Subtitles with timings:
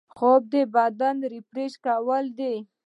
[0.15, 2.55] خوب د بدن ریفریش کول دي